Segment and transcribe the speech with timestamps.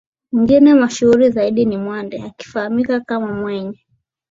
[0.31, 3.79] Mwingine mashuhuri zaidi ni Mwande akifahamika kama mwenye